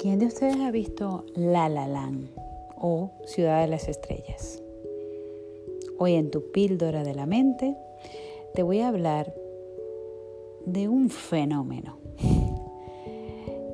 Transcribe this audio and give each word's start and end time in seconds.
¿Quién 0.00 0.18
de 0.18 0.24
ustedes 0.24 0.56
ha 0.56 0.70
visto 0.70 1.26
La 1.34 1.68
La 1.68 1.86
Land 1.86 2.30
o 2.78 3.10
Ciudad 3.26 3.60
de 3.60 3.66
las 3.66 3.86
Estrellas? 3.86 4.62
Hoy 5.98 6.14
en 6.14 6.30
tu 6.30 6.50
píldora 6.52 7.04
de 7.04 7.14
la 7.14 7.26
mente 7.26 7.76
te 8.54 8.62
voy 8.62 8.80
a 8.80 8.88
hablar 8.88 9.34
de 10.64 10.88
un 10.88 11.10
fenómeno. 11.10 11.98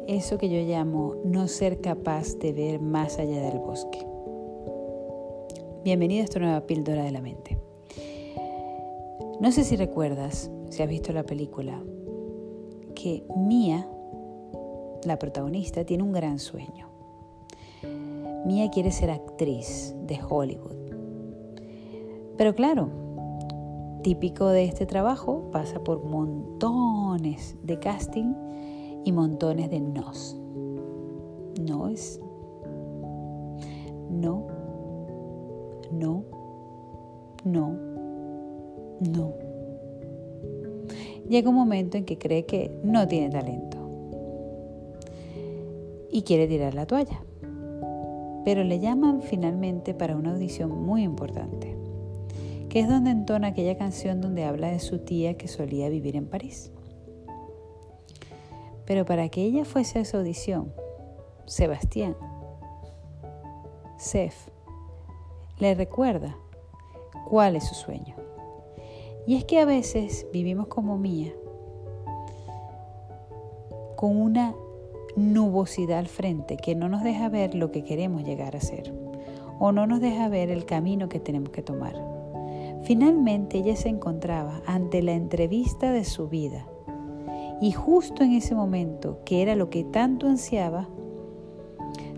Eso 0.09 0.37
que 0.37 0.49
yo 0.49 0.59
llamo 0.69 1.15
no 1.25 1.47
ser 1.47 1.81
capaz 1.81 2.35
de 2.39 2.53
ver 2.53 2.81
más 2.81 3.21
allá 3.21 3.41
del 3.43 3.61
bosque. 3.61 4.05
Bienvenido 5.85 6.23
a 6.23 6.25
esta 6.25 6.41
nueva 6.41 6.67
píldora 6.67 7.05
de 7.05 7.13
la 7.13 7.21
mente. 7.21 7.57
No 9.39 9.53
sé 9.53 9.63
si 9.63 9.77
recuerdas, 9.77 10.51
si 10.71 10.83
has 10.83 10.89
visto 10.89 11.13
la 11.13 11.23
película, 11.23 11.81
que 12.97 13.23
Mía 13.37 13.89
la 15.07 15.19
protagonista, 15.19 15.85
tiene 15.85 16.03
un 16.03 16.13
gran 16.13 16.39
sueño. 16.39 16.89
Mia 18.45 18.71
quiere 18.71 18.91
ser 18.91 19.11
actriz 19.11 19.95
de 20.07 20.19
Hollywood. 20.29 20.77
Pero 22.37 22.55
claro, 22.55 22.91
típico 24.03 24.49
de 24.49 24.65
este 24.65 24.87
trabajo, 24.87 25.51
pasa 25.53 25.83
por 25.83 26.05
montones 26.05 27.57
de 27.63 27.79
casting 27.79 28.35
y 29.05 29.13
montones 29.13 29.71
de 29.71 29.81
nos. 29.81 30.37
No 31.61 31.89
es. 31.89 32.21
No. 34.11 34.47
No. 35.91 36.25
No. 37.45 37.77
No. 39.01 39.33
Llega 41.29 41.49
un 41.49 41.57
momento 41.57 41.97
en 41.97 42.05
que 42.05 42.19
cree 42.19 42.47
que 42.47 42.79
no 42.85 43.09
tiene 43.09 43.31
talento 43.31 43.76
y 46.11 46.23
quiere 46.23 46.47
tirar 46.47 46.75
la 46.75 46.87
toalla. 46.87 47.23
Pero 48.45 48.63
le 48.65 48.79
llaman 48.79 49.23
finalmente 49.23 49.95
para 49.95 50.17
una 50.17 50.33
audición 50.33 50.71
muy 50.85 51.03
importante, 51.03 51.77
que 52.69 52.81
es 52.81 52.89
donde 52.89 53.11
entona 53.11 53.49
aquella 53.49 53.77
canción 53.77 54.21
donde 54.21 54.45
habla 54.45 54.69
de 54.69 54.79
su 54.79 54.99
tía 55.01 55.37
que 55.37 55.49
solía 55.49 55.89
vivir 55.89 56.17
en 56.17 56.27
París. 56.27 56.71
Pero 58.85 59.05
para 59.05 59.29
que 59.29 59.43
ella 59.43 59.65
fuese 59.65 59.99
a 59.99 60.03
esa 60.03 60.19
audición, 60.19 60.73
Sebastián, 61.47 62.17
Sef, 63.99 64.49
le 65.59 65.75
recuerda 65.75 66.37
cuál 67.29 67.57
es 67.57 67.67
su 67.67 67.75
sueño. 67.75 68.15
Y 69.27 69.37
es 69.37 69.45
que 69.45 69.59
a 69.59 69.65
veces 69.65 70.27
vivimos 70.33 70.69
como 70.69 70.99
Mía, 70.99 71.33
con 73.97 74.17
una 74.17 74.55
nubosidad 75.17 75.99
al 75.99 76.09
frente 76.09 76.57
que 76.57 76.75
no 76.75 76.89
nos 76.89 77.03
deja 77.03 77.29
ver 77.29 77.55
lo 77.55 77.73
que 77.73 77.83
queremos 77.83 78.23
llegar 78.23 78.55
a 78.55 78.61
ser 78.61 78.93
o 79.59 79.73
no 79.73 79.87
nos 79.87 80.01
deja 80.01 80.29
ver 80.29 80.51
el 80.51 80.67
camino 80.67 81.09
que 81.09 81.21
tenemos 81.21 81.51
que 81.51 81.63
tomar. 81.63 81.95
Finalmente 82.83 83.59
ella 83.59 83.75
se 83.75 83.89
encontraba 83.89 84.63
ante 84.67 85.03
la 85.03 85.13
entrevista 85.13 85.91
de 85.93 86.05
su 86.05 86.29
vida 86.29 86.67
y 87.61 87.73
justo 87.73 88.23
en 88.23 88.33
ese 88.33 88.55
momento, 88.55 89.21
que 89.25 89.41
era 89.41 89.57
lo 89.57 89.71
que 89.71 89.83
tanto 89.85 90.27
ansiaba, 90.27 90.89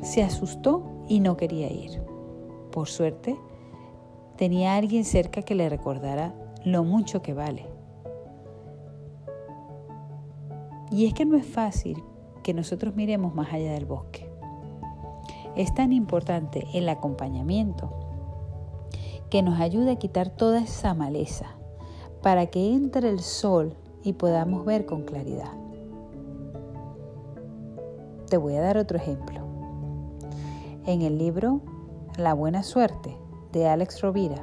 se 0.03 0.23
asustó 0.23 0.83
y 1.07 1.21
no 1.21 1.37
quería 1.37 1.73
ir. 1.73 2.03
Por 2.73 2.89
suerte, 2.89 3.37
tenía 4.37 4.75
alguien 4.75 5.05
cerca 5.05 5.43
que 5.43 5.55
le 5.55 5.69
recordara 5.69 6.35
lo 6.65 6.83
mucho 6.83 7.23
que 7.23 7.35
vale. 7.35 7.67
Y 10.91 11.07
es 11.07 11.15
que 11.15 11.25
no 11.25 11.37
es 11.37 11.47
fácil 11.47 12.03
que 12.49 12.55
nosotros 12.55 12.97
miremos 12.97 13.35
más 13.35 13.53
allá 13.53 13.75
del 13.75 13.85
bosque. 13.85 14.27
Es 15.55 15.75
tan 15.75 15.93
importante 15.93 16.67
el 16.73 16.89
acompañamiento 16.89 17.93
que 19.29 19.43
nos 19.43 19.61
ayude 19.61 19.91
a 19.91 19.97
quitar 19.97 20.31
toda 20.31 20.63
esa 20.63 20.95
maleza 20.95 21.59
para 22.23 22.47
que 22.47 22.73
entre 22.73 23.11
el 23.11 23.21
sol 23.21 23.75
y 24.03 24.15
podamos 24.15 24.65
ver 24.65 24.87
con 24.87 25.03
claridad. 25.03 25.53
Te 28.31 28.39
voy 28.39 28.55
a 28.55 28.63
dar 28.63 28.79
otro 28.79 28.97
ejemplo. 28.97 29.41
En 30.87 31.03
el 31.03 31.19
libro 31.19 31.61
La 32.17 32.33
buena 32.33 32.63
suerte 32.63 33.15
de 33.53 33.69
Alex 33.69 34.01
Rovira 34.01 34.43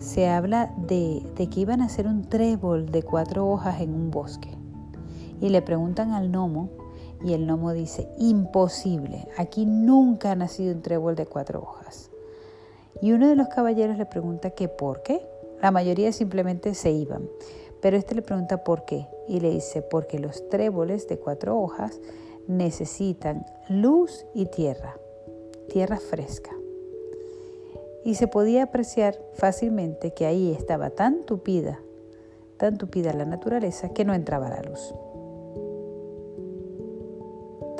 se 0.00 0.28
habla 0.28 0.74
de, 0.76 1.22
de 1.36 1.48
que 1.48 1.60
iban 1.60 1.80
a 1.80 1.84
hacer 1.84 2.08
un 2.08 2.24
trébol 2.24 2.90
de 2.90 3.04
cuatro 3.04 3.48
hojas 3.48 3.80
en 3.80 3.94
un 3.94 4.10
bosque. 4.10 4.59
Y 5.40 5.48
le 5.48 5.62
preguntan 5.62 6.12
al 6.12 6.28
gnomo 6.28 6.68
y 7.22 7.34
el 7.34 7.46
gnomo 7.46 7.72
dice, 7.72 8.08
imposible, 8.18 9.26
aquí 9.36 9.66
nunca 9.66 10.32
ha 10.32 10.36
nacido 10.36 10.74
un 10.74 10.82
trébol 10.82 11.16
de 11.16 11.26
cuatro 11.26 11.60
hojas. 11.60 12.10
Y 13.02 13.12
uno 13.12 13.28
de 13.28 13.36
los 13.36 13.48
caballeros 13.48 13.98
le 13.98 14.06
pregunta 14.06 14.50
que 14.50 14.68
por 14.68 15.02
qué. 15.02 15.26
La 15.62 15.70
mayoría 15.70 16.10
simplemente 16.12 16.74
se 16.74 16.90
iban, 16.90 17.28
pero 17.82 17.96
este 17.96 18.14
le 18.14 18.22
pregunta 18.22 18.64
por 18.64 18.86
qué 18.86 19.06
y 19.28 19.40
le 19.40 19.50
dice, 19.50 19.82
porque 19.82 20.18
los 20.18 20.48
tréboles 20.48 21.06
de 21.06 21.18
cuatro 21.18 21.58
hojas 21.60 22.00
necesitan 22.46 23.44
luz 23.68 24.24
y 24.34 24.46
tierra, 24.46 24.96
tierra 25.68 25.98
fresca. 25.98 26.50
Y 28.04 28.14
se 28.14 28.26
podía 28.26 28.64
apreciar 28.64 29.20
fácilmente 29.34 30.14
que 30.14 30.24
ahí 30.24 30.52
estaba 30.52 30.88
tan 30.88 31.24
tupida, 31.26 31.80
tan 32.56 32.78
tupida 32.78 33.12
la 33.12 33.26
naturaleza 33.26 33.90
que 33.90 34.06
no 34.06 34.14
entraba 34.14 34.48
la 34.48 34.62
luz. 34.62 34.94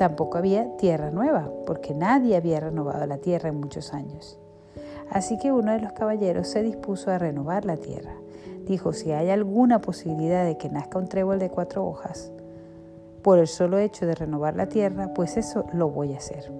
Tampoco 0.01 0.39
había 0.39 0.77
tierra 0.77 1.11
nueva, 1.11 1.51
porque 1.67 1.93
nadie 1.93 2.35
había 2.35 2.59
renovado 2.59 3.05
la 3.05 3.19
tierra 3.19 3.49
en 3.49 3.59
muchos 3.59 3.93
años. 3.93 4.39
Así 5.11 5.37
que 5.37 5.51
uno 5.51 5.73
de 5.73 5.79
los 5.79 5.91
caballeros 5.91 6.47
se 6.47 6.63
dispuso 6.63 7.11
a 7.11 7.19
renovar 7.19 7.65
la 7.65 7.77
tierra. 7.77 8.15
Dijo, 8.65 8.93
si 8.93 9.11
hay 9.11 9.29
alguna 9.29 9.79
posibilidad 9.79 10.43
de 10.43 10.57
que 10.57 10.69
nazca 10.69 10.97
un 10.97 11.07
trébol 11.07 11.37
de 11.37 11.51
cuatro 11.51 11.85
hojas, 11.85 12.31
por 13.21 13.37
el 13.37 13.45
solo 13.45 13.77
hecho 13.77 14.07
de 14.07 14.15
renovar 14.15 14.55
la 14.55 14.69
tierra, 14.69 15.13
pues 15.13 15.37
eso 15.37 15.65
lo 15.71 15.91
voy 15.91 16.15
a 16.15 16.17
hacer. 16.17 16.51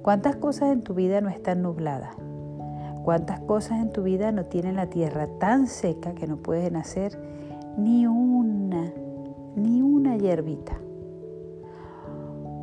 ¿Cuántas 0.00 0.36
cosas 0.36 0.72
en 0.72 0.80
tu 0.80 0.94
vida 0.94 1.20
no 1.20 1.28
están 1.28 1.60
nubladas? 1.60 2.14
¿Cuántas 3.04 3.40
cosas 3.40 3.82
en 3.82 3.90
tu 3.90 4.04
vida 4.04 4.32
no 4.32 4.46
tienen 4.46 4.76
la 4.76 4.86
tierra 4.86 5.28
tan 5.38 5.66
seca 5.66 6.14
que 6.14 6.26
no 6.26 6.38
puede 6.38 6.70
nacer 6.70 7.18
ni 7.76 8.06
una, 8.06 8.90
ni 9.54 9.82
una 9.82 10.16
hierbita? 10.16 10.78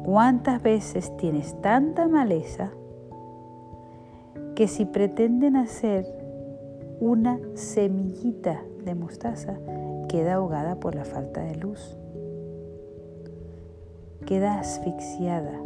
¿Cuántas 0.04 0.64
veces 0.64 1.16
tienes 1.18 1.62
tanta 1.62 2.08
maleza 2.08 2.72
que 4.56 4.68
si 4.68 4.86
pretenden 4.86 5.56
hacer 5.56 6.06
una 7.00 7.40
semillita 7.54 8.64
de 8.84 8.96
mostaza, 8.96 9.60
queda 10.10 10.36
ahogada 10.36 10.80
por 10.80 10.96
la 10.96 11.06
falta 11.06 11.42
de 11.42 11.56
luz? 11.56 11.98
Queda 14.26 14.60
asfixiada 14.60 15.62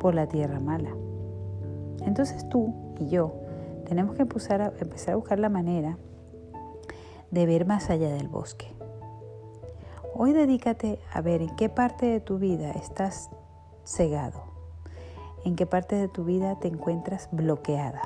por 0.00 0.14
la 0.14 0.26
tierra 0.26 0.58
mala. 0.58 0.90
Entonces 2.06 2.48
tú 2.48 2.72
y 2.98 3.08
yo 3.08 3.34
tenemos 3.86 4.16
que 4.16 4.22
empezar 4.22 4.62
a, 4.62 4.72
buscar 5.14 5.38
la 5.38 5.50
manera 5.50 5.98
de 7.30 7.44
ver 7.44 7.66
más 7.66 7.90
allá 7.90 8.08
del 8.08 8.28
bosque 8.28 8.77
Hoy 10.20 10.32
dedícate 10.32 10.98
a 11.12 11.20
ver 11.20 11.42
en 11.42 11.54
qué 11.54 11.68
parte 11.68 12.06
de 12.06 12.18
tu 12.18 12.38
vida 12.38 12.72
estás 12.72 13.30
cegado, 13.84 14.42
en 15.44 15.54
qué 15.54 15.64
parte 15.64 15.94
de 15.94 16.08
tu 16.08 16.24
vida 16.24 16.58
te 16.58 16.66
encuentras 16.66 17.28
bloqueada. 17.30 18.02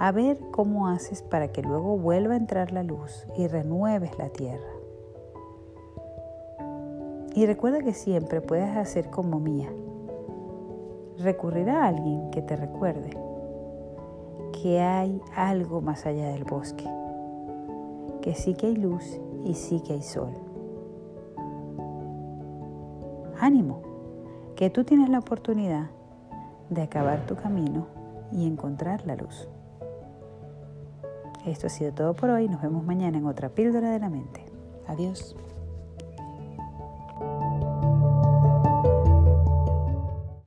A 0.00 0.10
ver 0.10 0.40
cómo 0.50 0.88
haces 0.88 1.22
para 1.22 1.52
que 1.52 1.62
luego 1.62 1.96
vuelva 1.96 2.34
a 2.34 2.36
entrar 2.36 2.72
la 2.72 2.82
luz 2.82 3.28
y 3.36 3.46
renueves 3.46 4.18
la 4.18 4.28
tierra. 4.30 4.72
Y 7.32 7.46
recuerda 7.46 7.78
que 7.78 7.94
siempre 7.94 8.40
puedes 8.40 8.76
hacer 8.76 9.08
como 9.08 9.38
mía. 9.38 9.72
Recurrir 11.18 11.70
a 11.70 11.86
alguien 11.86 12.28
que 12.32 12.42
te 12.42 12.56
recuerde 12.56 13.16
que 14.60 14.80
hay 14.80 15.22
algo 15.36 15.80
más 15.80 16.06
allá 16.06 16.26
del 16.32 16.42
bosque, 16.42 16.90
que 18.20 18.34
sí 18.34 18.54
que 18.54 18.66
hay 18.66 18.74
luz 18.74 19.20
y 19.44 19.54
sí 19.54 19.80
que 19.80 19.94
hay 19.94 20.02
sol. 20.02 20.49
Ánimo, 23.40 23.82
que 24.54 24.68
tú 24.68 24.84
tienes 24.84 25.08
la 25.08 25.18
oportunidad 25.18 25.90
de 26.68 26.82
acabar 26.82 27.24
tu 27.26 27.36
camino 27.36 27.86
y 28.32 28.46
encontrar 28.46 29.06
la 29.06 29.16
luz. 29.16 29.48
Esto 31.46 31.68
ha 31.68 31.70
sido 31.70 31.92
todo 31.92 32.14
por 32.14 32.28
hoy. 32.28 32.48
Nos 32.48 32.60
vemos 32.60 32.84
mañana 32.84 33.16
en 33.16 33.24
otra 33.24 33.48
píldora 33.48 33.90
de 33.90 33.98
la 33.98 34.10
mente. 34.10 34.44
Adiós. 34.86 35.34